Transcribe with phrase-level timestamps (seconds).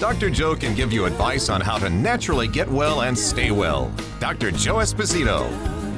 [0.00, 0.30] Dr.
[0.30, 3.92] Joe can give you advice on how to naturally get well and stay well.
[4.18, 4.50] Dr.
[4.50, 5.44] Joe Esposito.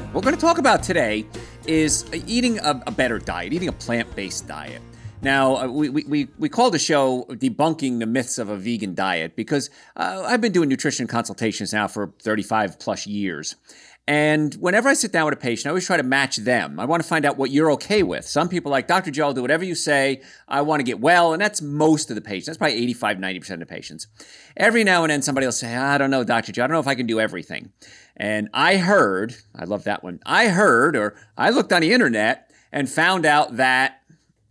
[0.06, 1.24] What we're going to talk about today
[1.68, 4.82] is eating a, a better diet, eating a plant based diet.
[5.22, 9.36] Now, uh, we, we, we call the show Debunking the Myths of a Vegan Diet
[9.36, 13.54] because uh, I've been doing nutrition consultations now for 35 plus years.
[14.08, 16.80] And whenever I sit down with a patient, I always try to match them.
[16.80, 18.26] I want to find out what you're okay with.
[18.26, 19.12] Some people like, Dr.
[19.12, 20.22] Joe, I'll do whatever you say.
[20.48, 21.32] I want to get well.
[21.32, 22.46] And that's most of the patients.
[22.46, 24.08] That's probably 85, 90% of the patients.
[24.56, 26.50] Every now and then somebody will say, I don't know, Dr.
[26.50, 27.70] Joe, I don't know if I can do everything.
[28.16, 30.18] And I heard, I love that one.
[30.26, 34.02] I heard, or I looked on the internet and found out that,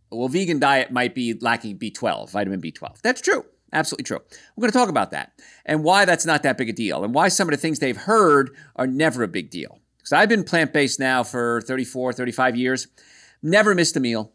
[0.10, 3.02] well, vegan diet might be lacking B12, vitamin B12.
[3.02, 3.46] That's true.
[3.74, 4.20] Absolutely true.
[4.56, 5.32] We're going to talk about that
[5.66, 7.96] and why that's not that big a deal and why some of the things they've
[7.96, 9.80] heard are never a big deal.
[9.98, 12.88] Because I've been plant based now for 34, 35 years,
[13.42, 14.34] never missed a meal.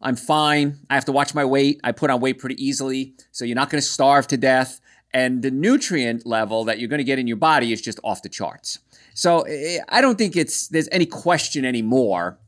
[0.00, 0.78] I'm fine.
[0.90, 1.80] I have to watch my weight.
[1.82, 3.14] I put on weight pretty easily.
[3.32, 4.80] So you're not going to starve to death.
[5.12, 8.22] And the nutrient level that you're going to get in your body is just off
[8.22, 8.80] the charts.
[9.14, 12.38] So eh, I don't think it's there's any question anymore.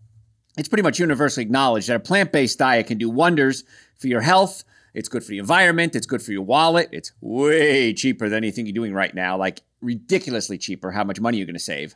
[0.58, 3.64] It's pretty much universally acknowledged that a plant based diet can do wonders
[3.98, 5.94] for your health it's good for the environment.
[5.94, 6.88] It's good for your wallet.
[6.92, 11.38] It's way cheaper than anything you're doing right now, like ridiculously cheaper how much money
[11.38, 11.94] you're going to save.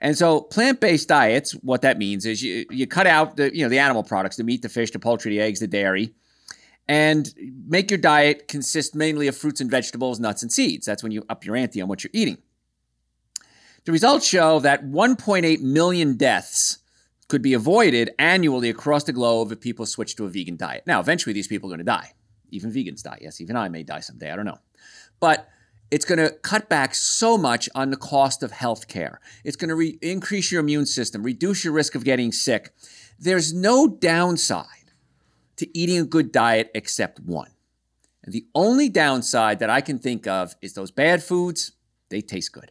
[0.00, 3.68] And so plant-based diets, what that means is you, you cut out the, you know,
[3.68, 6.14] the animal products, the meat, the fish, the poultry, the eggs, the dairy,
[6.86, 7.34] and
[7.66, 10.86] make your diet consist mainly of fruits and vegetables, nuts and seeds.
[10.86, 12.38] That's when you up your ante on what you're eating.
[13.84, 16.78] The results show that 1.8 million deaths
[17.28, 20.84] could be avoided annually across the globe if people switch to a vegan diet.
[20.86, 22.12] Now, eventually these people are going to die.
[22.50, 23.18] Even vegans die.
[23.20, 24.30] Yes, even I may die someday.
[24.30, 24.58] I don't know.
[25.20, 25.48] But
[25.90, 29.20] it's going to cut back so much on the cost of health care.
[29.44, 32.72] It's going to re- increase your immune system, reduce your risk of getting sick.
[33.18, 34.66] There's no downside
[35.56, 37.50] to eating a good diet except one.
[38.22, 41.72] And the only downside that I can think of is those bad foods,
[42.10, 42.70] they taste good.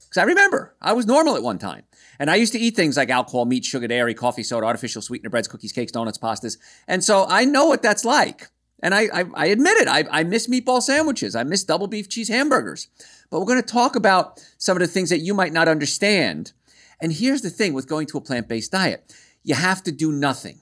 [0.00, 1.84] Because I remember I was normal at one time.
[2.18, 5.30] And I used to eat things like alcohol, meat, sugar, dairy, coffee, soda, artificial sweetener,
[5.30, 6.58] breads, cookies, cakes, donuts, pastas.
[6.86, 8.48] And so I know what that's like.
[8.82, 11.34] And I, I, I admit it, I, I miss meatball sandwiches.
[11.34, 12.88] I miss double beef cheese hamburgers.
[13.30, 16.52] But we're going to talk about some of the things that you might not understand.
[17.00, 19.12] And here's the thing with going to a plant based diet
[19.42, 20.60] you have to do nothing.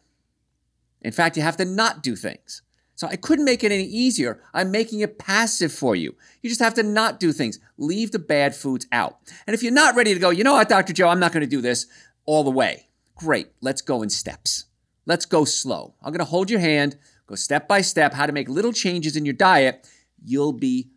[1.02, 2.62] In fact, you have to not do things.
[2.94, 4.40] So I couldn't make it any easier.
[4.54, 6.14] I'm making it passive for you.
[6.42, 7.58] You just have to not do things.
[7.76, 9.18] Leave the bad foods out.
[9.46, 10.94] And if you're not ready to go, you know what, Dr.
[10.94, 11.86] Joe, I'm not going to do this
[12.24, 12.88] all the way.
[13.14, 13.48] Great.
[13.60, 14.64] Let's go in steps.
[15.06, 15.94] Let's go slow.
[16.02, 16.96] I'm going to hold your hand.
[17.26, 19.88] Go step by step how to make little changes in your diet.
[20.22, 20.90] You'll be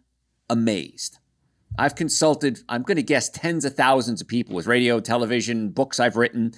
[0.49, 1.19] amazed.
[1.77, 5.99] I've consulted, I'm going to guess, tens of thousands of people with radio, television, books
[5.99, 6.53] I've written,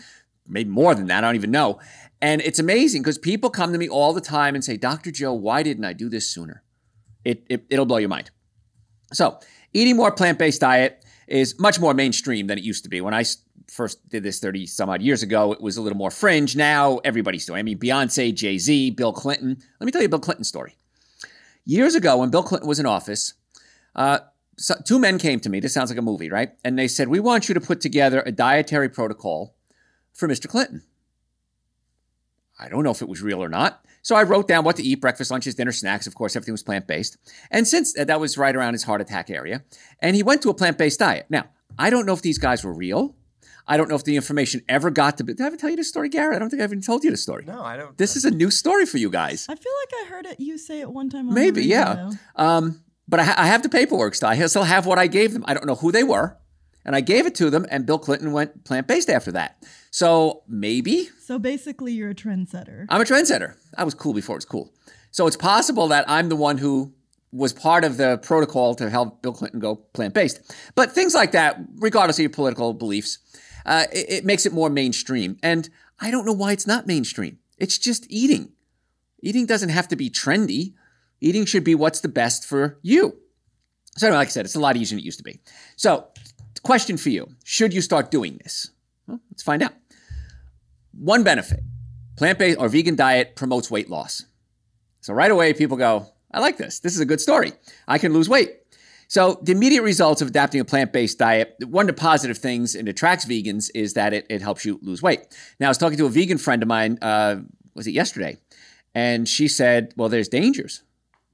[0.48, 1.24] maybe more than that.
[1.24, 1.80] I don't even know.
[2.22, 5.12] And it's amazing because people come to me all the time and say, Dr.
[5.12, 6.64] Joe, why didn't I do this sooner?
[7.26, 8.32] It, it, it'll blow your mind.
[9.14, 9.40] So,
[9.74, 13.02] eating more plant based diet is much more mainstream than it used to be.
[13.02, 13.24] When I
[13.70, 16.56] first did this 30 some odd years ago, it was a little more fringe.
[16.56, 17.60] Now everybody's doing.
[17.60, 19.58] I mean, Beyonce, Jay Z, Bill Clinton.
[19.80, 20.76] Let me tell you a Bill Clinton story.
[21.64, 23.34] Years ago, when Bill Clinton was in office,
[23.96, 24.20] uh,
[24.58, 25.60] so two men came to me.
[25.60, 26.52] This sounds like a movie, right?
[26.66, 29.56] And they said, "We want you to put together a dietary protocol
[30.14, 30.48] for Mr.
[30.48, 30.84] Clinton."
[32.62, 33.84] I don't know if it was real or not.
[34.04, 36.08] So I wrote down what to eat breakfast, lunches, dinner, snacks.
[36.08, 37.18] Of course, everything was plant based.
[37.50, 39.64] And since that was right around his heart attack area,
[40.00, 41.26] and he went to a plant based diet.
[41.30, 43.16] Now, I don't know if these guys were real.
[43.68, 45.24] I don't know if the information ever got to.
[45.24, 46.36] Did I ever tell you this story, Garrett?
[46.36, 47.46] I don't think I even told you the story.
[47.46, 47.98] No, I don't.
[47.98, 49.46] This is a new story for you guys.
[49.48, 50.40] I feel like I heard it.
[50.40, 51.30] You say it one time.
[51.30, 52.12] On Maybe, yeah.
[52.36, 54.30] Um, but I, ha- I, have the paperwork still.
[54.30, 55.44] I still have what I gave them.
[55.48, 56.38] I don't know who they were,
[56.86, 57.66] and I gave it to them.
[57.70, 59.64] And Bill Clinton went plant based after that.
[59.92, 61.10] So maybe.
[61.20, 62.86] So basically, you're a trendsetter.
[62.90, 63.56] I'm a trendsetter.
[63.78, 64.74] I was cool before it was cool.
[65.12, 66.94] So it's possible that I'm the one who
[67.32, 70.54] was part of the protocol to help Bill Clinton go plant based.
[70.76, 73.20] But things like that, regardless of your political beliefs,
[73.66, 75.38] uh, it, it makes it more mainstream.
[75.42, 75.70] And
[76.00, 77.40] I don't know why it's not mainstream.
[77.58, 78.52] It's just eating.
[79.22, 80.74] Eating doesn't have to be trendy.
[81.20, 83.18] Eating should be what's the best for you.
[83.98, 85.40] So, anyway, like I said, it's a lot easier than it used to be.
[85.76, 86.08] So,
[86.64, 88.72] question for you Should you start doing this?
[89.08, 89.74] Well, let's find out.
[90.94, 91.62] One benefit
[92.18, 94.26] plant based or vegan diet promotes weight loss.
[95.02, 96.80] So, right away, people go, I like this.
[96.80, 97.54] This is a good story.
[97.88, 98.58] I can lose weight.
[99.08, 102.76] So, the immediate results of adapting a plant based diet, one of the positive things
[102.76, 105.22] and attracts vegans is that it, it helps you lose weight.
[105.60, 107.38] Now, I was talking to a vegan friend of mine, uh,
[107.74, 108.38] was it yesterday?
[108.94, 110.84] And she said, Well, there's dangers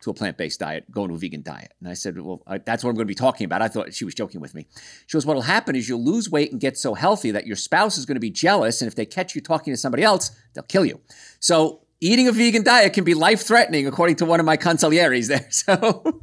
[0.01, 1.73] to a plant based diet, going to a vegan diet.
[1.79, 3.61] And I said, Well, I, that's what I'm going to be talking about.
[3.61, 4.67] I thought she was joking with me.
[5.07, 7.97] She goes, What'll happen is you'll lose weight and get so healthy that your spouse
[7.97, 8.81] is going to be jealous.
[8.81, 10.99] And if they catch you talking to somebody else, they'll kill you.
[11.39, 15.27] So, eating a vegan diet can be life threatening, according to one of my consiglieres
[15.27, 15.47] there.
[15.51, 16.21] So,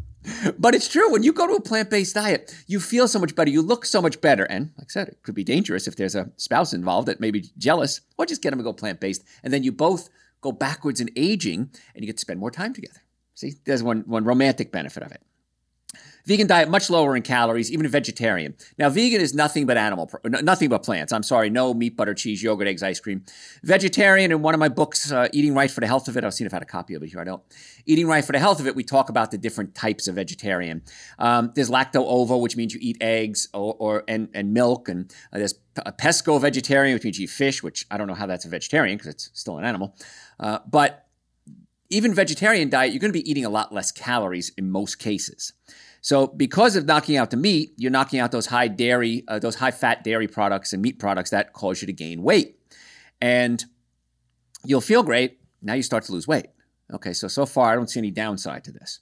[0.58, 1.12] but it's true.
[1.12, 3.50] When you go to a plant based diet, you feel so much better.
[3.50, 4.44] You look so much better.
[4.44, 7.30] And like I said, it could be dangerous if there's a spouse involved that may
[7.30, 9.22] be jealous, or just get them to go plant based.
[9.42, 10.08] And then you both
[10.40, 13.00] go backwards in aging and you get to spend more time together.
[13.34, 15.22] See, there's one, one romantic benefit of it.
[16.26, 18.54] Vegan diet much lower in calories, even vegetarian.
[18.78, 21.12] Now, vegan is nothing but animal, nothing but plants.
[21.12, 23.24] I'm sorry, no meat, butter, cheese, yogurt, eggs, ice cream.
[23.62, 24.32] Vegetarian.
[24.32, 26.46] In one of my books, uh, Eating Right for the Health of It, I've seen
[26.46, 27.20] if I had a copy of it here.
[27.20, 27.42] I don't.
[27.84, 30.82] Eating Right for the Health of It, we talk about the different types of vegetarian.
[31.18, 35.12] Um, there's lacto ovo, which means you eat eggs or, or and, and milk, and
[35.30, 38.24] uh, there's a pesco vegetarian, which means you eat fish, which I don't know how
[38.24, 39.94] that's a vegetarian because it's still an animal.
[40.40, 41.03] Uh, but
[41.90, 45.52] even vegetarian diet, you're going to be eating a lot less calories in most cases.
[46.00, 49.56] So because of knocking out the meat, you're knocking out those high dairy, uh, those
[49.56, 52.58] high fat dairy products and meat products that cause you to gain weight.
[53.22, 53.64] And
[54.64, 55.38] you'll feel great.
[55.62, 56.48] Now you start to lose weight.
[56.92, 59.00] Okay, so so far I don't see any downside to this.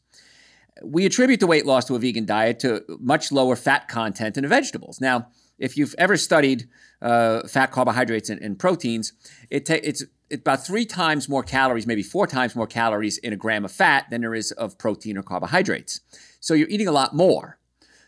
[0.85, 4.47] We attribute the weight loss to a vegan diet to much lower fat content in
[4.49, 5.01] vegetables.
[5.01, 6.69] Now, if you've ever studied
[7.01, 9.13] uh, fat, carbohydrates, and, and proteins,
[9.51, 13.37] it ta- it's about three times more calories, maybe four times more calories in a
[13.37, 16.01] gram of fat than there is of protein or carbohydrates.
[16.41, 17.59] So you're eating a lot more.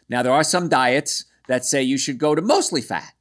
[0.08, 3.12] Now, there are some diets that say you should go to mostly fat.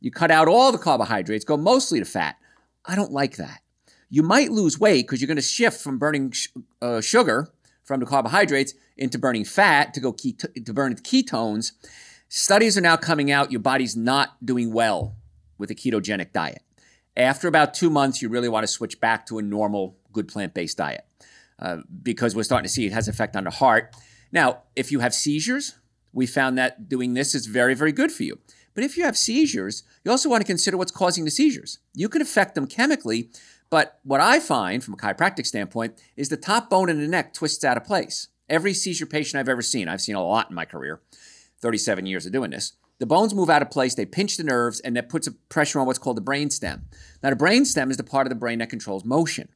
[0.00, 2.36] You cut out all the carbohydrates, go mostly to fat.
[2.84, 3.60] I don't like that.
[4.08, 6.48] You might lose weight because you're going to shift from burning sh-
[6.80, 7.48] uh, sugar
[7.84, 11.72] from the carbohydrates into burning fat to go keto- to burn ketones.
[12.28, 15.16] Studies are now coming out your body's not doing well
[15.58, 16.62] with a ketogenic diet.
[17.16, 20.54] After about two months, you really want to switch back to a normal, good plant
[20.54, 21.04] based diet
[21.58, 23.94] uh, because we're starting to see it has effect on the heart.
[24.32, 25.76] Now, if you have seizures,
[26.12, 28.38] we found that doing this is very, very good for you.
[28.74, 31.78] But if you have seizures, you also want to consider what's causing the seizures.
[31.94, 33.30] You can affect them chemically,
[33.70, 37.32] but what I find from a chiropractic standpoint is the top bone in the neck
[37.32, 38.28] twists out of place.
[38.48, 41.00] Every seizure patient I've ever seen, I've seen a lot in my career,
[41.60, 42.72] 37 years of doing this.
[42.98, 45.78] The bones move out of place, they pinch the nerves, and that puts a pressure
[45.78, 46.86] on what's called the brain stem.
[47.22, 49.48] Now, the brain stem is the part of the brain that controls motion.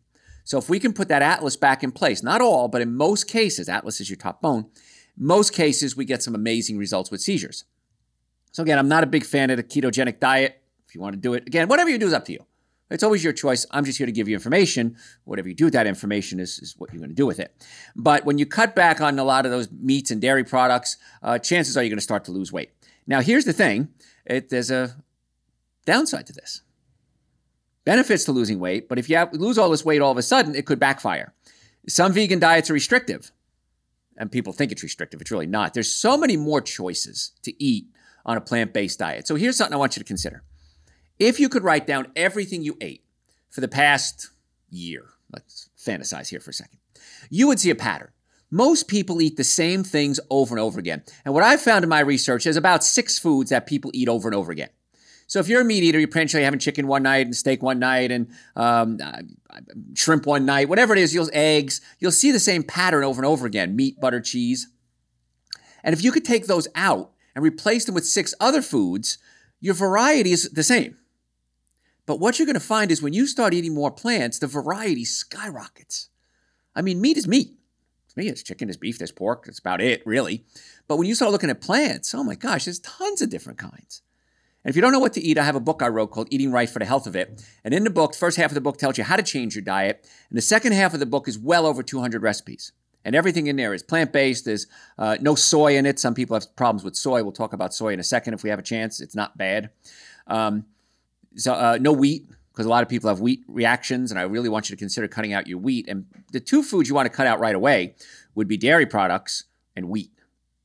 [0.45, 3.29] So if we can put that atlas back in place, not all, but in most
[3.29, 4.67] cases, atlas is your top bone,
[5.17, 7.65] most cases we get some amazing results with seizures.
[8.53, 10.61] So again, I'm not a big fan of the ketogenic diet.
[10.89, 12.45] If you want to do it, again, whatever you do is up to you.
[12.91, 13.65] It's always your choice.
[13.71, 14.97] I'm just here to give you information.
[15.25, 17.55] Whatever you do with that information is, is what you're going to do with it.
[17.95, 21.39] But when you cut back on a lot of those meats and dairy products, uh,
[21.39, 22.71] chances are you're going to start to lose weight.
[23.11, 23.89] Now, here's the thing
[24.25, 24.95] it, there's a
[25.85, 26.63] downside to this
[27.85, 30.23] benefits to losing weight, but if you have, lose all this weight all of a
[30.23, 31.35] sudden, it could backfire.
[31.89, 33.33] Some vegan diets are restrictive,
[34.17, 35.21] and people think it's restrictive.
[35.21, 35.75] It's really not.
[35.75, 37.87] There's so many more choices to eat
[38.25, 39.27] on a plant based diet.
[39.27, 40.45] So here's something I want you to consider.
[41.19, 43.03] If you could write down everything you ate
[43.49, 44.31] for the past
[44.71, 46.79] year, let's fantasize here for a second,
[47.29, 48.11] you would see a pattern.
[48.51, 51.03] Most people eat the same things over and over again.
[51.25, 54.29] And what I've found in my research is about six foods that people eat over
[54.29, 54.71] and over again.
[55.29, 57.79] So if you're a meat eater, you're potentially having chicken one night and steak one
[57.79, 59.23] night and um, uh,
[59.95, 61.81] shrimp one night, whatever it is, you'll eggs.
[62.01, 64.67] You'll see the same pattern over and over again: meat, butter, cheese.
[65.85, 69.19] And if you could take those out and replace them with six other foods,
[69.61, 70.97] your variety is the same.
[72.07, 75.05] But what you're going to find is when you start eating more plants, the variety
[75.05, 76.09] skyrockets.
[76.75, 77.53] I mean, meat is meat.
[78.11, 79.45] It's meat, it's chicken, it's beef, there's pork.
[79.45, 80.45] That's about it, really.
[80.89, 84.03] But when you start looking at plants, oh my gosh, there's tons of different kinds.
[84.65, 86.27] And if you don't know what to eat, I have a book I wrote called
[86.33, 87.41] Eating Right for the Health of It.
[87.63, 89.55] And in the book, the first half of the book tells you how to change
[89.55, 90.09] your diet.
[90.29, 92.73] And the second half of the book is well over 200 recipes.
[93.05, 94.45] And everything in there is plant based.
[94.45, 94.67] There's
[94.99, 96.01] uh, no soy in it.
[96.01, 97.23] Some people have problems with soy.
[97.23, 99.01] We'll talk about soy in a second if we have a chance.
[99.01, 99.71] It's not bad.
[100.27, 100.65] Um,
[101.37, 104.11] so, uh, no wheat, because a lot of people have wheat reactions.
[104.11, 105.89] And I really want you to consider cutting out your wheat.
[105.89, 107.95] And the two foods you want to cut out right away
[108.35, 109.45] would be dairy products
[109.77, 110.11] and wheat.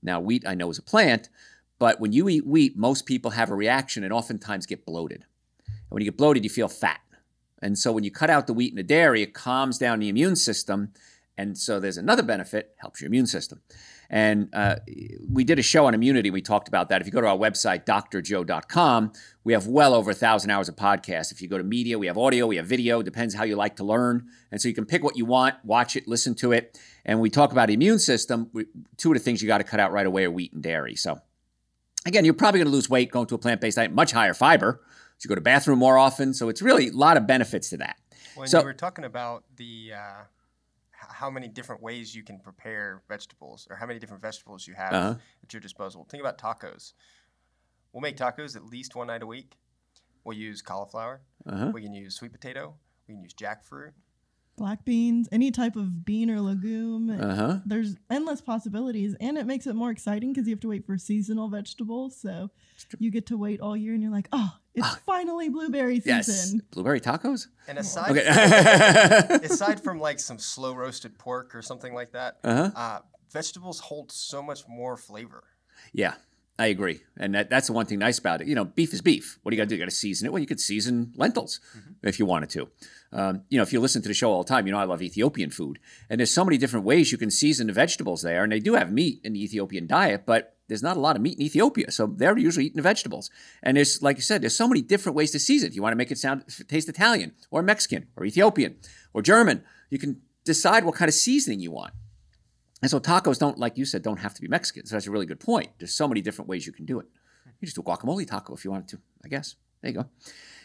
[0.01, 1.29] Now, wheat I know is a plant,
[1.79, 5.25] but when you eat wheat, most people have a reaction and oftentimes get bloated.
[5.67, 6.99] And when you get bloated, you feel fat.
[7.61, 10.09] And so when you cut out the wheat and the dairy, it calms down the
[10.09, 10.91] immune system.
[11.37, 13.61] And so there's another benefit, helps your immune system.
[14.09, 14.77] And uh,
[15.31, 16.29] we did a show on immunity.
[16.29, 17.01] We talked about that.
[17.01, 19.11] If you go to our website, drjoe.com,
[19.43, 21.31] we have well over a thousand hours of podcasts.
[21.31, 23.75] If you go to media, we have audio, we have video, depends how you like
[23.77, 24.27] to learn.
[24.51, 26.79] And so you can pick what you want, watch it, listen to it.
[27.05, 28.49] And we talk about immune system.
[28.53, 28.65] We,
[28.97, 30.95] two of the things you got to cut out right away are wheat and dairy.
[30.95, 31.19] So
[32.05, 34.81] again, you're probably going to lose weight going to a plant-based diet, much higher fiber.
[35.17, 36.33] So you go to bathroom more often.
[36.33, 37.97] So it's really a lot of benefits to that.
[38.35, 40.23] When so, you were talking about the uh,
[41.09, 44.93] how many different ways you can prepare vegetables or how many different vegetables you have
[44.93, 45.15] uh-huh.
[45.43, 46.05] at your disposal.
[46.09, 46.93] Think about tacos.
[47.91, 49.57] We'll make tacos at least one night a week.
[50.23, 51.21] We'll use cauliflower.
[51.47, 51.71] Uh-huh.
[51.73, 52.75] We can use sweet potato.
[53.07, 53.91] We can use jackfruit
[54.57, 57.09] black beans, any type of bean or legume.
[57.09, 57.59] Uh-huh.
[57.65, 60.97] There's endless possibilities, and it makes it more exciting because you have to wait for
[60.97, 62.15] seasonal vegetables.
[62.19, 62.49] So
[62.99, 64.99] you get to wait all year, and you're like, oh, it's ah.
[65.05, 66.15] finally blueberry season.
[66.55, 67.47] Yes, blueberry tacos.
[67.67, 69.27] And aside, okay.
[69.27, 72.71] from, aside from like some slow roasted pork or something like that, uh-huh.
[72.75, 72.99] uh,
[73.31, 75.43] vegetables hold so much more flavor.
[75.93, 76.15] Yeah.
[76.57, 78.47] I agree, and that, that's the one thing nice about it.
[78.47, 79.39] You know, beef is beef.
[79.43, 79.75] What do you got to do?
[79.75, 80.31] You got to season it.
[80.31, 82.07] Well, you could season lentils mm-hmm.
[82.07, 82.69] if you wanted to.
[83.11, 84.85] Um, you know, if you listen to the show all the time, you know I
[84.85, 88.43] love Ethiopian food, and there's so many different ways you can season the vegetables there.
[88.43, 91.21] And they do have meat in the Ethiopian diet, but there's not a lot of
[91.21, 93.29] meat in Ethiopia, so they're usually eating the vegetables.
[93.61, 95.69] And there's, like you said, there's so many different ways to season.
[95.69, 98.77] If you want to make it sound taste Italian or Mexican or Ethiopian
[99.13, 101.93] or German, you can decide what kind of seasoning you want.
[102.85, 104.85] And so tacos don't, like you said, don't have to be Mexican.
[104.85, 105.69] So that's a really good point.
[105.79, 107.07] There's so many different ways you can do it.
[107.59, 109.55] You just do a guacamole taco if you wanted to, I guess.
[109.81, 110.05] There you go.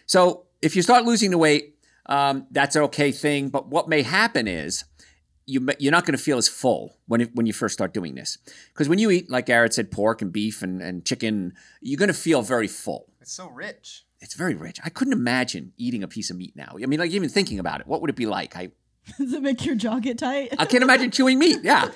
[0.04, 3.48] So if you start losing the weight, um, that's an okay thing.
[3.48, 4.84] But what may happen is
[5.46, 8.16] you, you're not going to feel as full when, it, when you first start doing
[8.16, 8.36] this.
[8.68, 12.08] Because when you eat, like Garrett said, pork and beef and, and chicken, you're going
[12.08, 13.06] to feel very full.
[13.22, 14.04] It's so rich.
[14.20, 14.78] It's very rich.
[14.84, 16.74] I couldn't imagine eating a piece of meat now.
[16.82, 18.56] I mean, like even thinking about it, what would it be like?
[18.56, 18.72] I
[19.18, 20.54] Does it make your jaw get tight?
[20.58, 21.60] I can't imagine chewing meat.
[21.62, 21.90] Yeah.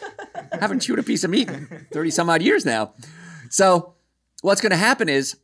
[0.52, 2.94] I haven't chewed a piece of meat in 30 some odd years now.
[3.50, 3.94] So,
[4.42, 5.36] what's going to happen is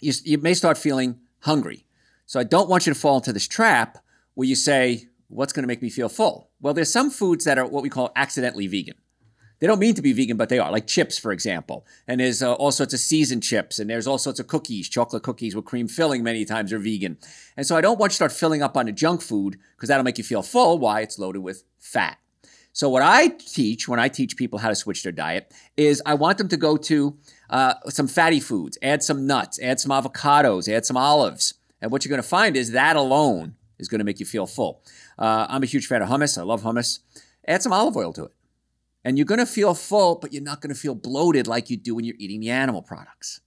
[0.00, 1.86] you, you may start feeling hungry.
[2.26, 3.98] So, I don't want you to fall into this trap
[4.34, 6.50] where you say, What's going to make me feel full?
[6.60, 8.96] Well, there's some foods that are what we call accidentally vegan.
[9.60, 11.86] They don't mean to be vegan, but they are, like chips, for example.
[12.08, 15.22] And there's uh, all sorts of seasoned chips, and there's all sorts of cookies, chocolate
[15.22, 17.18] cookies with cream filling many times are vegan.
[17.56, 19.88] And so I don't want you to start filling up on the junk food because
[19.88, 20.78] that'll make you feel full.
[20.78, 21.02] Why?
[21.02, 22.18] It's loaded with fat.
[22.72, 26.14] So what I teach when I teach people how to switch their diet is I
[26.14, 27.18] want them to go to
[27.50, 31.54] uh, some fatty foods, add some nuts, add some avocados, add some olives.
[31.82, 34.46] And what you're going to find is that alone is going to make you feel
[34.46, 34.82] full.
[35.18, 36.38] Uh, I'm a huge fan of hummus.
[36.38, 37.00] I love hummus.
[37.46, 38.32] Add some olive oil to it.
[39.04, 41.76] And you're going to feel full, but you're not going to feel bloated like you
[41.76, 43.40] do when you're eating the animal products.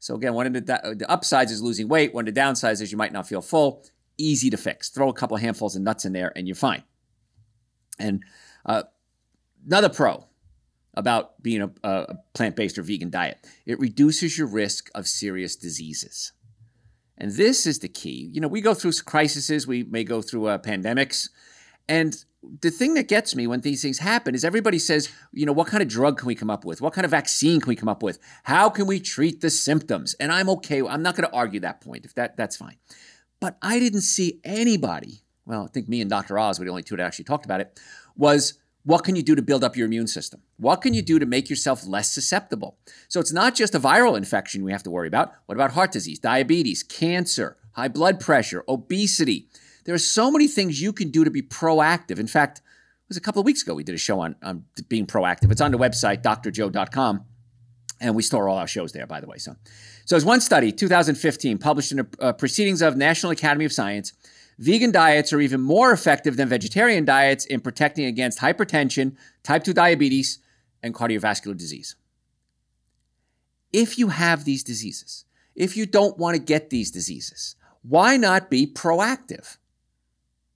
[0.00, 2.14] So again, one of the, the upsides is losing weight.
[2.14, 3.84] One of the downsides is you might not feel full.
[4.16, 4.88] Easy to fix.
[4.88, 6.82] Throw a couple of handfuls of nuts in there, and you're fine.
[7.98, 8.24] And
[8.66, 8.84] uh,
[9.66, 10.24] another pro
[10.94, 16.32] about being a, a plant-based or vegan diet: it reduces your risk of serious diseases.
[17.16, 18.30] And this is the key.
[18.32, 19.66] You know, we go through crises.
[19.66, 21.28] We may go through uh, pandemics,
[21.88, 22.24] and
[22.60, 25.66] the thing that gets me when these things happen is everybody says, you know, what
[25.66, 26.80] kind of drug can we come up with?
[26.80, 28.18] What kind of vaccine can we come up with?
[28.44, 30.14] How can we treat the symptoms?
[30.20, 30.80] And I'm okay.
[30.80, 32.04] I'm not going to argue that point.
[32.04, 32.76] If that that's fine.
[33.40, 35.22] But I didn't see anybody.
[35.46, 36.38] Well, I think me and Dr.
[36.38, 37.80] Oz were the only two that actually talked about it.
[38.16, 40.42] Was what can you do to build up your immune system?
[40.56, 42.78] What can you do to make yourself less susceptible?
[43.08, 45.32] So it's not just a viral infection we have to worry about.
[45.46, 49.48] What about heart disease, diabetes, cancer, high blood pressure, obesity?
[49.88, 52.18] There are so many things you can do to be proactive.
[52.18, 54.66] In fact, it was a couple of weeks ago we did a show on, on
[54.90, 55.50] being proactive.
[55.50, 57.24] It's on the website, drjoe.com.
[57.98, 59.38] And we store all our shows there, by the way.
[59.38, 59.52] So,
[60.04, 64.12] so there's one study, 2015, published in the uh, Proceedings of National Academy of Science.
[64.58, 69.72] Vegan diets are even more effective than vegetarian diets in protecting against hypertension, type 2
[69.72, 70.38] diabetes,
[70.82, 71.96] and cardiovascular disease.
[73.72, 78.50] If you have these diseases, if you don't want to get these diseases, why not
[78.50, 79.56] be proactive?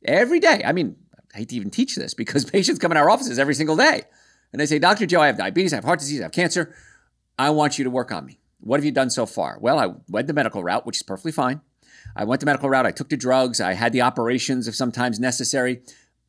[0.04, 0.62] Every day.
[0.64, 0.96] I mean,
[1.34, 4.02] I hate to even teach this because patients come in our offices every single day
[4.52, 5.06] and they say, Dr.
[5.06, 6.74] Joe, I have diabetes, I have heart disease, I have cancer.
[7.38, 8.38] I want you to work on me.
[8.60, 9.58] What have you done so far?
[9.60, 11.60] Well, I went the medical route, which is perfectly fine.
[12.14, 15.18] I went the medical route, I took the drugs, I had the operations if sometimes
[15.18, 15.82] necessary,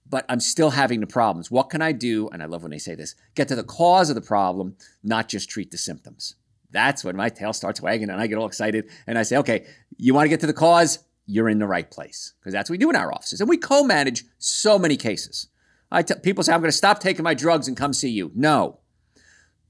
[0.10, 1.52] but I'm still having the problems.
[1.52, 2.30] What can I do?
[2.30, 5.28] And I love when they say this get to the cause of the problem, not
[5.28, 6.36] just treat the symptoms.
[6.72, 9.66] That's when my tail starts wagging and I get all excited and I say, okay,
[9.98, 11.00] you want to get to the cause?
[11.26, 13.40] You're in the right place because that's what we do in our offices.
[13.40, 15.48] And we co manage so many cases.
[15.92, 18.32] I t- people say, I'm going to stop taking my drugs and come see you.
[18.34, 18.80] No.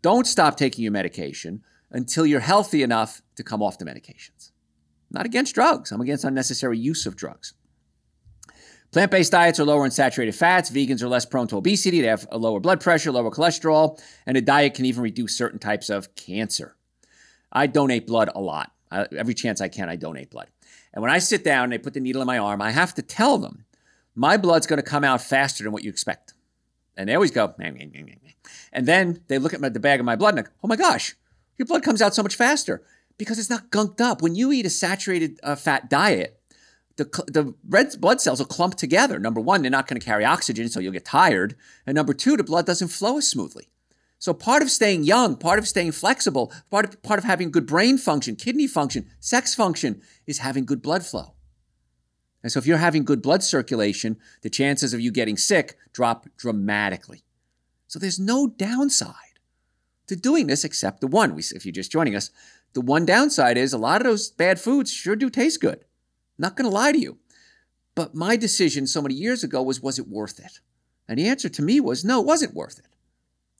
[0.01, 4.51] Don't stop taking your medication until you're healthy enough to come off the medications.
[5.11, 7.53] I'm not against drugs, I'm against unnecessary use of drugs.
[8.91, 10.69] Plant based diets are lower in saturated fats.
[10.69, 11.99] Vegans are less prone to obesity.
[11.99, 15.57] They have a lower blood pressure, lower cholesterol, and a diet can even reduce certain
[15.57, 16.75] types of cancer.
[17.51, 18.71] I donate blood a lot.
[18.91, 20.47] I, every chance I can, I donate blood.
[20.93, 22.93] And when I sit down and they put the needle in my arm, I have
[22.95, 23.65] to tell them
[24.15, 26.33] my blood's going to come out faster than what you expect.
[26.95, 30.37] And they always go, and then they look at my, the bag of my blood
[30.37, 31.15] and go, oh my gosh,
[31.57, 32.83] your blood comes out so much faster
[33.17, 34.21] because it's not gunked up.
[34.21, 36.39] When you eat a saturated uh, fat diet,
[36.97, 39.17] the, the red blood cells will clump together.
[39.17, 41.55] Number one, they're not going to carry oxygen, so you'll get tired.
[41.87, 43.69] And number two, the blood doesn't flow as smoothly.
[44.23, 47.65] So part of staying young, part of staying flexible, part of, part of having good
[47.65, 51.33] brain function, kidney function, sex function is having good blood flow.
[52.41, 56.25] And so if you're having good blood circulation, the chances of you getting sick drop
[56.37, 57.25] dramatically.
[57.87, 59.41] So there's no downside
[60.07, 61.37] to doing this except the one.
[61.37, 62.29] If you're just joining us,
[62.71, 65.83] the one downside is a lot of those bad foods sure do taste good.
[66.37, 67.17] Not going to lie to you.
[67.93, 70.61] But my decision so many years ago was was it worth it?
[71.09, 72.87] And the answer to me was no, it wasn't worth it.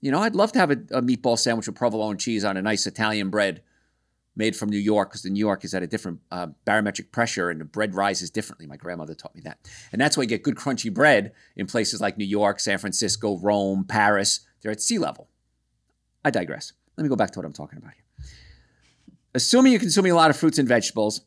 [0.04, 2.62] You know, I'd love to have a, a meatball sandwich with provolone cheese on a
[2.62, 3.64] nice Italian bread
[4.36, 7.50] made from New York because the New York is at a different uh, barometric pressure
[7.50, 8.68] and the bread rises differently.
[8.68, 9.60] My grandmother taught me that.
[9.94, 13.38] And that's why you get good crunchy bread in places like New York, San Francisco,
[13.38, 14.42] Rome, Paris.
[14.62, 15.30] They're at sea level.
[16.26, 16.74] I digress.
[16.98, 18.26] Let me go back to what I'm talking about here.
[19.34, 21.22] Assuming you're consuming a lot of fruits and vegetables,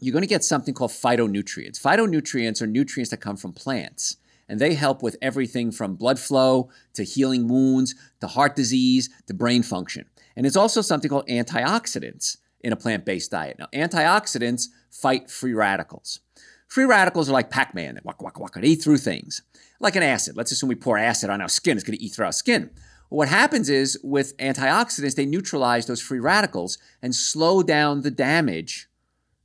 [0.00, 1.78] you're going to get something called phytonutrients.
[1.78, 4.16] Phytonutrients are nutrients that come from plants,
[4.48, 9.34] and they help with everything from blood flow to healing wounds to heart disease to
[9.34, 10.06] brain function.
[10.36, 13.58] And it's also something called antioxidants in a plant based diet.
[13.58, 16.20] Now, antioxidants fight free radicals.
[16.66, 19.42] Free radicals are like Pac Man, they walk, walk, walk, and eat through things.
[19.80, 20.36] Like an acid.
[20.36, 22.70] Let's assume we pour acid on our skin, it's going to eat through our skin.
[23.08, 28.86] What happens is with antioxidants, they neutralize those free radicals and slow down the damage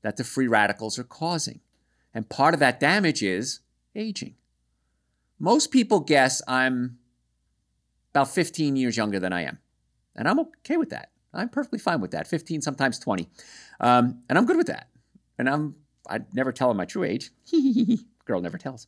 [0.01, 1.61] that the free radicals are causing.
[2.13, 3.61] And part of that damage is
[3.95, 4.35] aging.
[5.43, 6.99] Most people guess I'm
[8.13, 9.59] about 15 years younger than I am.
[10.15, 11.09] And I'm okay with that.
[11.33, 12.29] I'm perfectly fine with that.
[12.29, 13.27] 15, sometimes 20.
[13.81, 14.87] Um, and I'm good with that.
[15.37, 15.75] And I'm,
[16.09, 17.31] I never tell them my true age.
[18.25, 18.87] Girl never tells.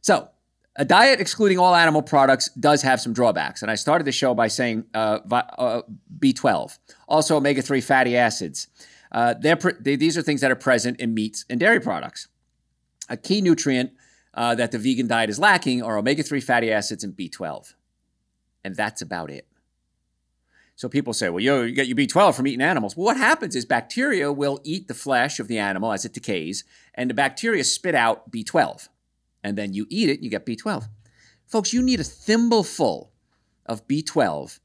[0.00, 0.28] So,
[0.76, 3.60] a diet excluding all animal products does have some drawbacks.
[3.60, 5.82] And I started the show by saying uh, uh,
[6.20, 6.78] B12,
[7.08, 8.68] also omega 3 fatty acids.
[9.10, 12.28] Uh, they, these are things that are present in meats and dairy products.
[13.08, 13.90] A key nutrient
[14.34, 17.74] uh, that the vegan diet is lacking are omega 3 fatty acids and B12.
[18.64, 19.46] And that's about it.
[20.76, 22.96] So people say, well, yo, you get your B12 from eating animals.
[22.96, 26.64] Well, what happens is bacteria will eat the flesh of the animal as it decays,
[26.94, 28.88] and the bacteria spit out B12.
[29.44, 30.88] And then you eat it, you get B12.
[31.46, 33.10] Folks, you need a thimbleful
[33.66, 34.58] of B12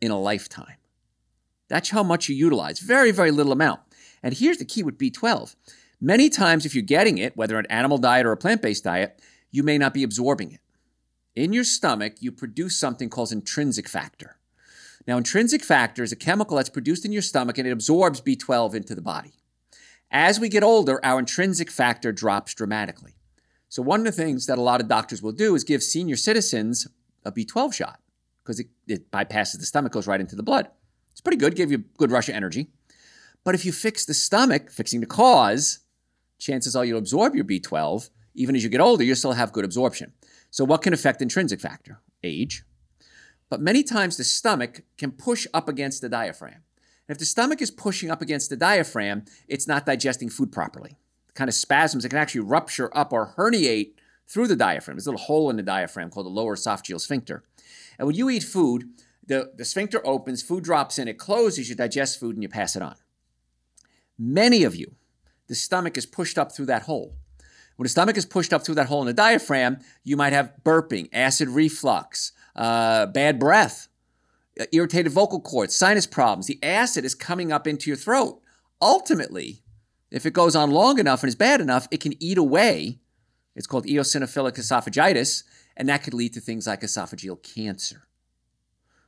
[0.00, 0.76] in a lifetime.
[1.68, 2.78] That's how much you utilize.
[2.78, 3.80] Very, very little amount.
[4.22, 5.54] And here's the key with B12
[6.00, 9.20] many times, if you're getting it, whether an animal diet or a plant based diet,
[9.50, 10.60] you may not be absorbing it.
[11.34, 14.36] In your stomach, you produce something called intrinsic factor.
[15.06, 18.74] Now, intrinsic factor is a chemical that's produced in your stomach and it absorbs B12
[18.74, 19.32] into the body.
[20.10, 23.14] As we get older, our intrinsic factor drops dramatically.
[23.68, 26.16] So, one of the things that a lot of doctors will do is give senior
[26.16, 26.88] citizens
[27.24, 28.00] a B12 shot
[28.42, 30.68] because it, it bypasses the stomach, goes right into the blood.
[31.12, 32.68] It's pretty good, give you a good rush of energy.
[33.44, 35.80] But if you fix the stomach, fixing the cause,
[36.38, 38.10] chances are you'll absorb your B12.
[38.34, 40.12] Even as you get older, you'll still have good absorption.
[40.50, 42.00] So, what can affect intrinsic factor?
[42.22, 42.64] Age.
[43.50, 46.62] But many times the stomach can push up against the diaphragm.
[47.08, 50.98] And if the stomach is pushing up against the diaphragm, it's not digesting food properly.
[51.28, 53.92] The kind of spasms, it can actually rupture up or herniate
[54.26, 54.96] through the diaphragm.
[54.96, 57.44] There's a little hole in the diaphragm called the lower esophageal sphincter.
[57.98, 58.90] And when you eat food,
[59.26, 62.76] the, the sphincter opens, food drops in, it closes, you digest food, and you pass
[62.76, 62.96] it on.
[64.18, 64.96] Many of you,
[65.48, 67.16] the stomach is pushed up through that hole.
[67.76, 70.52] When the stomach is pushed up through that hole in the diaphragm, you might have
[70.64, 73.88] burping, acid reflux, uh, bad breath,
[74.60, 76.46] uh, irritated vocal cords, sinus problems.
[76.46, 78.40] The acid is coming up into your throat.
[78.82, 79.62] Ultimately,
[80.10, 82.98] if it goes on long enough and is bad enough, it can eat away.
[83.54, 85.44] It's called eosinophilic esophagitis,
[85.76, 88.08] and that could lead to things like esophageal cancer.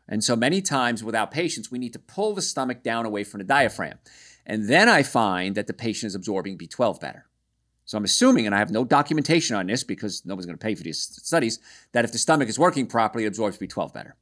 [0.09, 3.39] And so many times without patients, we need to pull the stomach down away from
[3.39, 3.99] the diaphragm.
[4.47, 7.27] And then I find that the patient is absorbing B12 better.
[7.85, 10.75] So I'm assuming, and I have no documentation on this because nobody's going to pay
[10.75, 11.59] for these studies,
[11.93, 14.15] that if the stomach is working properly, it absorbs B12 better.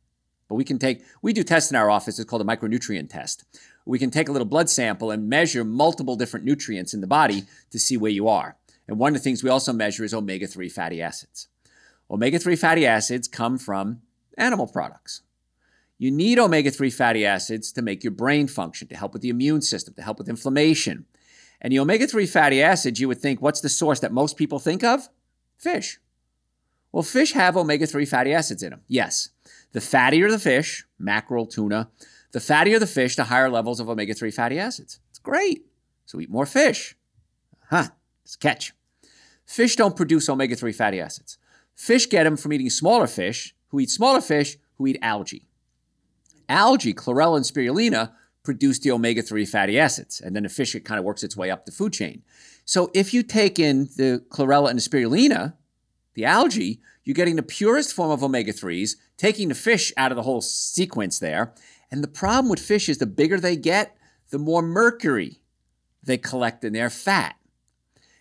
[0.48, 3.44] But we can take, we do tests in our office, it's called a micronutrient test.
[3.84, 7.44] We can take a little blood sample and measure multiple different nutrients in the body
[7.70, 8.56] to see where you are.
[8.86, 11.48] And one of the things we also measure is omega 3 fatty acids.
[12.10, 14.00] Omega 3 fatty acids come from
[14.38, 15.20] animal products.
[15.98, 19.30] You need omega 3 fatty acids to make your brain function, to help with the
[19.30, 21.06] immune system, to help with inflammation.
[21.60, 24.60] And the omega 3 fatty acids, you would think, what's the source that most people
[24.60, 25.08] think of?
[25.58, 25.98] Fish.
[26.92, 28.82] Well, fish have omega 3 fatty acids in them.
[28.86, 29.30] Yes.
[29.72, 31.90] The fattier the fish, mackerel, tuna,
[32.30, 35.00] the fattier the fish, the higher levels of omega 3 fatty acids.
[35.10, 35.66] It's great.
[36.06, 36.96] So eat more fish.
[37.70, 37.88] Huh.
[38.24, 38.72] It's a catch.
[39.44, 41.38] Fish don't produce omega 3 fatty acids.
[41.74, 45.47] Fish get them from eating smaller fish, who eat smaller fish, who eat algae.
[46.48, 50.84] Algae, chlorella and spirulina, produce the omega 3 fatty acids, and then the fish it
[50.84, 52.22] kind of works its way up the food chain.
[52.64, 55.54] So if you take in the chlorella and the spirulina,
[56.14, 60.16] the algae, you're getting the purest form of omega 3s, taking the fish out of
[60.16, 61.54] the whole sequence there.
[61.90, 63.96] And the problem with fish is the bigger they get,
[64.30, 65.40] the more mercury
[66.02, 67.36] they collect in their fat.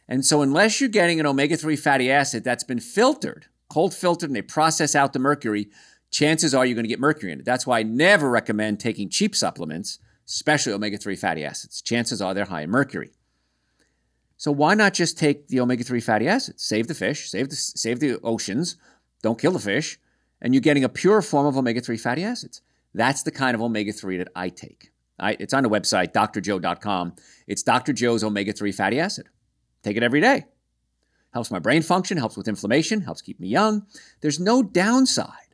[0.08, 4.30] And so, unless you're getting an omega 3 fatty acid that's been filtered, cold filtered,
[4.30, 5.70] and they process out the mercury,
[6.12, 7.46] chances are you're going to get mercury in it.
[7.46, 11.82] That's why I never recommend taking cheap supplements, especially omega 3 fatty acids.
[11.82, 13.12] Chances are they're high in mercury.
[14.38, 16.64] So, why not just take the omega 3 fatty acids?
[16.64, 18.76] Save the fish, save the, save the oceans,
[19.24, 20.00] don't kill the fish,
[20.42, 22.62] and you're getting a pure form of omega 3 fatty acids.
[22.94, 24.92] That's the kind of omega 3 that I take.
[25.20, 27.16] I, it's on the website, drjoe.com.
[27.48, 27.94] It's Dr.
[27.94, 29.30] Joe's omega 3 fatty acid.
[29.82, 30.46] Take it every day.
[31.34, 33.86] Helps my brain function, helps with inflammation, helps keep me young.
[34.22, 35.47] There's no downside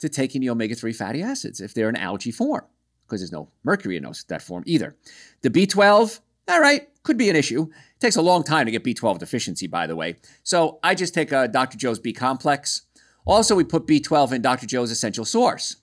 [0.00, 2.64] to taking the omega 3 fatty acids if they're in algae form,
[3.06, 4.96] because there's no mercury in those, that form either.
[5.42, 7.62] The B12, all right, could be an issue.
[7.62, 10.16] It takes a long time to get B12 deficiency, by the way.
[10.42, 11.78] So I just take uh, a Dr.
[11.78, 12.82] Joe's B complex.
[13.26, 14.66] Also, we put B12 in Dr.
[14.66, 15.76] Joe's Essential Source.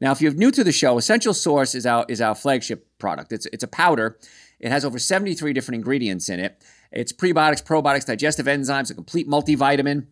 [0.00, 3.32] Now, if you're new to the show, Essential Source is our, is our flagship product.
[3.32, 4.18] It's, it's a powder.
[4.60, 6.62] It has over 73 different ingredients in it.
[6.90, 10.06] It's prebiotics, probiotics, digestive enzymes, a complete multivitamin.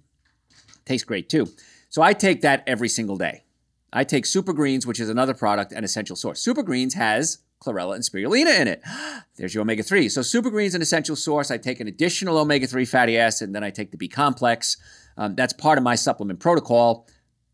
[0.85, 1.47] Tastes great too.
[1.89, 3.45] So I take that every single day.
[3.93, 6.41] I take Super Greens, which is another product and essential source.
[6.41, 8.83] Super Greens has chlorella and spirulina in it.
[9.37, 10.09] There's your omega 3.
[10.09, 11.51] So Super Greens an essential source.
[11.51, 14.77] I take an additional omega 3 fatty acid, and then I take the B complex.
[15.17, 17.07] Um, that's part of my supplement protocol.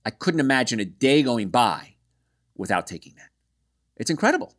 [0.05, 1.95] I couldn't imagine a day going by
[2.57, 3.31] without taking that.
[3.97, 4.55] It's incredible.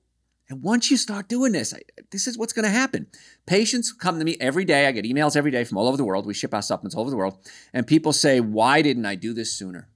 [0.49, 3.07] And once you start doing this, I, this is what's going to happen.
[3.45, 4.87] Patients come to me every day.
[4.87, 6.25] I get emails every day from all over the world.
[6.25, 7.37] We ship our supplements all over the world.
[7.71, 9.88] And people say, Why didn't I do this sooner?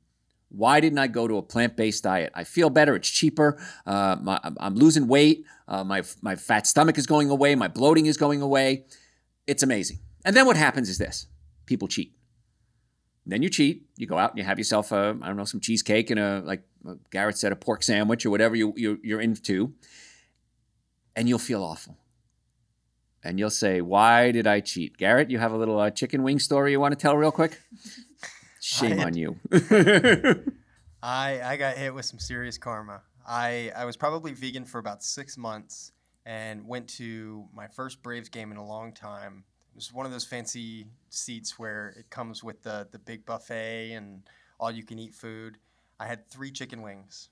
[0.54, 2.32] Why didn't I go to a plant based diet?
[2.36, 2.96] I feel better.
[2.96, 3.60] It's cheaper.
[3.86, 5.46] Uh, my, I'm losing weight.
[5.68, 7.56] Uh, my, my fat stomach is going away.
[7.56, 8.86] My bloating is going away.
[9.48, 10.00] It's amazing.
[10.24, 11.28] And then what happens is this
[11.66, 12.16] people cheat.
[13.26, 13.88] Then you cheat.
[13.98, 16.42] You go out and you have yourself a, I don't know, some cheesecake and a,
[16.46, 16.62] like
[17.10, 19.74] Garrett said, a pork sandwich or whatever you, you, you're into
[21.16, 21.98] and you'll feel awful.
[23.24, 24.98] And you'll say, Why did I cheat?
[24.98, 27.60] Garrett, you have a little uh, chicken wing story you want to tell real quick?
[28.64, 29.36] Shame on you.
[31.04, 33.02] I, I got hit with some serious karma.
[33.28, 35.92] I, I was probably vegan for about six months
[36.26, 39.44] and went to my first Braves game in a long time.
[39.74, 43.92] It was one of those fancy seats where it comes with the, the big buffet
[43.92, 44.22] and
[44.62, 45.58] all you can eat food.
[46.00, 47.28] I had three chicken wings.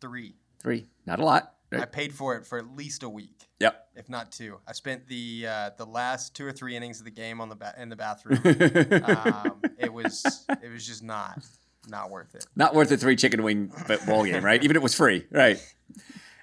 [0.00, 0.36] Three.
[0.60, 0.86] Three.
[1.06, 1.54] Not a lot.
[1.72, 3.48] I paid for it for at least a week.
[3.60, 3.88] Yep.
[3.96, 4.58] If not two.
[4.66, 7.56] I spent the uh, the last two or three innings of the game on the
[7.56, 8.38] ba- in the bathroom.
[9.04, 11.44] um, it was it was just not
[11.88, 12.46] not worth it.
[12.56, 13.72] Not worth a three chicken wing
[14.06, 14.62] ball game, right?
[14.62, 15.58] Even if it was free, right?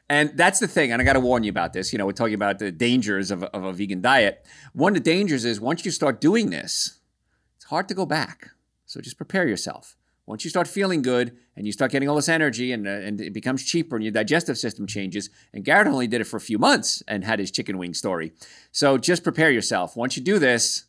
[0.08, 1.92] And that's the thing, and I got to warn you about this.
[1.92, 4.46] You know, we're talking about the dangers of, of a vegan diet.
[4.74, 7.00] One of the dangers is once you start doing this,
[7.56, 8.52] it's hard to go back.
[8.86, 9.96] So just prepare yourself.
[10.26, 13.22] Once you start feeling good and you start getting all this energy and, uh, and
[13.22, 16.42] it becomes cheaper and your digestive system changes, and Garrett only did it for a
[16.42, 18.34] few months and had his chicken wing story.
[18.72, 19.96] So just prepare yourself.
[19.96, 20.86] Once you do this,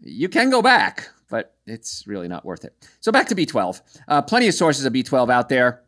[0.00, 2.74] you can go back, but it's really not worth it.
[3.00, 3.82] So back to B12.
[4.06, 5.82] Uh, plenty of sources of B12 out there.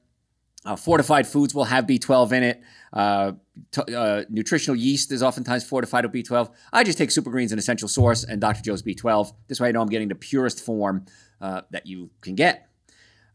[0.67, 2.61] Uh, fortified foods will have B12 in it.
[2.93, 3.33] Uh,
[3.71, 6.51] t- uh, nutritional yeast is oftentimes fortified with B12.
[6.71, 8.61] I just take Super Greens, an essential source, and Dr.
[8.61, 9.33] Joe's B12.
[9.49, 11.07] This way I know I'm getting the purest form
[11.41, 12.69] uh, that you can get.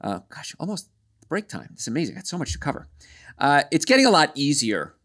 [0.02, 0.90] Uh, gosh, almost
[1.30, 1.70] break time.
[1.74, 2.16] It's amazing.
[2.16, 2.88] I got so much to cover.
[3.38, 4.96] Uh, it's getting a lot easier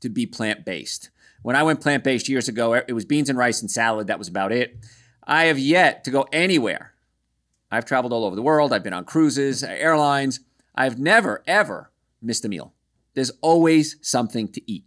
[0.00, 1.10] to be plant based.
[1.42, 4.08] When I went plant based years ago, it was beans and rice and salad.
[4.08, 4.76] That was about it.
[5.24, 6.92] I have yet to go anywhere.
[7.70, 8.72] I've traveled all over the world.
[8.72, 10.40] I've been on cruises, airlines.
[10.74, 12.74] I've never, ever missed a meal.
[13.14, 14.84] There's always something to eat.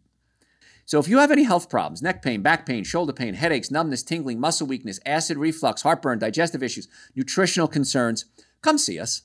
[0.86, 4.04] So if you have any health problems, neck pain, back pain, shoulder pain, headaches, numbness,
[4.04, 8.26] tingling, muscle weakness, acid reflux, heartburn, digestive issues, nutritional concerns,
[8.62, 9.24] come see us.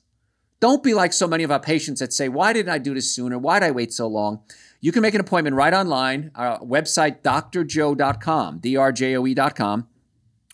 [0.59, 3.13] Don't be like so many of our patients that say, Why didn't I do this
[3.13, 3.37] sooner?
[3.37, 4.41] Why did I wait so long?
[4.81, 9.87] You can make an appointment right online, our website, drjoe.com, drjoe.com.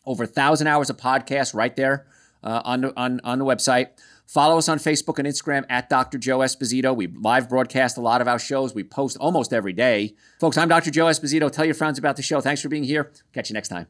[0.05, 2.05] Over a thousand hours of podcasts right there
[2.43, 3.89] uh, on, the, on, on the website.
[4.27, 6.17] Follow us on Facebook and Instagram at Dr.
[6.17, 6.95] Joe Esposito.
[6.95, 8.73] We live broadcast a lot of our shows.
[8.73, 10.15] We post almost every day.
[10.39, 10.91] Folks, I'm Dr.
[10.91, 11.51] Joe Esposito.
[11.51, 12.41] Tell your friends about the show.
[12.41, 13.11] Thanks for being here.
[13.33, 13.87] Catch you next time.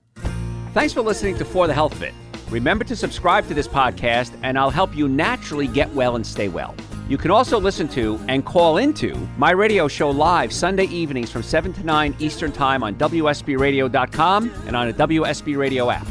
[0.74, 2.13] Thanks for listening to For the Health of It.
[2.50, 6.48] Remember to subscribe to this podcast, and I'll help you naturally get well and stay
[6.48, 6.76] well.
[7.08, 11.43] You can also listen to and call into my radio show live Sunday evenings from
[11.43, 16.06] 7 to 9 Eastern Time on WSBRadio.com and on a WSB Radio app.